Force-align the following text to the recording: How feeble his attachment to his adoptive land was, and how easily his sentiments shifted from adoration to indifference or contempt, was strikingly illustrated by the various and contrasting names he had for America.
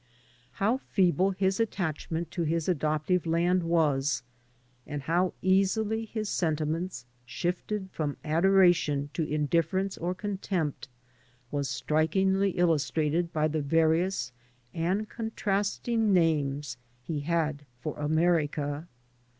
How 0.53 0.77
feeble 0.77 1.29
his 1.29 1.59
attachment 1.59 2.31
to 2.31 2.41
his 2.41 2.67
adoptive 2.67 3.27
land 3.27 3.61
was, 3.61 4.23
and 4.87 5.03
how 5.03 5.35
easily 5.43 6.05
his 6.05 6.27
sentiments 6.27 7.05
shifted 7.23 7.87
from 7.91 8.17
adoration 8.25 9.11
to 9.13 9.21
indifference 9.23 9.99
or 9.99 10.15
contempt, 10.15 10.87
was 11.51 11.69
strikingly 11.69 12.49
illustrated 12.57 13.31
by 13.31 13.47
the 13.47 13.61
various 13.61 14.31
and 14.73 15.07
contrasting 15.07 16.11
names 16.15 16.77
he 17.03 17.19
had 17.19 17.67
for 17.79 17.95
America. 17.99 18.87